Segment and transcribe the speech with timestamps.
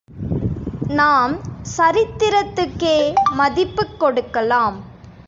[0.89, 1.33] நாம்
[1.77, 2.95] சரித்திரத்துக்கே
[3.31, 4.77] மதிப்புக் கொடுக்கலாம்.